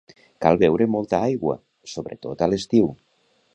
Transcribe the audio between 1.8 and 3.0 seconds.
sobretot a l'estiu